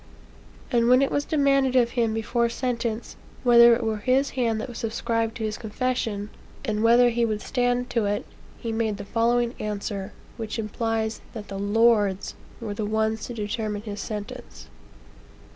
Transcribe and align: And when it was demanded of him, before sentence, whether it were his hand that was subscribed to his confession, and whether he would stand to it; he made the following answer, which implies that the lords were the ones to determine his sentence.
And 0.71 0.89
when 0.89 1.03
it 1.03 1.11
was 1.11 1.25
demanded 1.25 1.75
of 1.75 1.91
him, 1.91 2.11
before 2.15 2.49
sentence, 2.49 3.15
whether 3.43 3.75
it 3.75 3.83
were 3.83 3.97
his 3.97 4.31
hand 4.31 4.59
that 4.59 4.67
was 4.67 4.79
subscribed 4.79 5.37
to 5.37 5.43
his 5.43 5.59
confession, 5.59 6.31
and 6.65 6.81
whether 6.81 7.09
he 7.11 7.23
would 7.23 7.39
stand 7.43 7.87
to 7.91 8.05
it; 8.05 8.25
he 8.57 8.71
made 8.71 8.97
the 8.97 9.05
following 9.05 9.53
answer, 9.59 10.11
which 10.37 10.57
implies 10.57 11.21
that 11.33 11.49
the 11.49 11.59
lords 11.59 12.33
were 12.59 12.73
the 12.73 12.83
ones 12.83 13.27
to 13.27 13.35
determine 13.35 13.83
his 13.83 13.99
sentence. 13.99 14.69